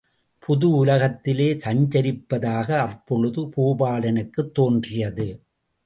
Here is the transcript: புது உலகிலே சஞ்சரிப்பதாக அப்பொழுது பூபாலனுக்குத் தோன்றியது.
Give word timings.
புது 0.39 0.69
உலகிலே 0.69 1.53
சஞ்சரிப்பதாக 1.53 2.71
அப்பொழுது 2.77 3.41
பூபாலனுக்குத் 3.41 4.51
தோன்றியது. 4.51 5.41